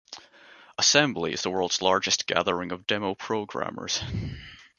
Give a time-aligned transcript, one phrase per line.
[0.79, 4.01] Assembly is the world's largest gathering of demo programmers.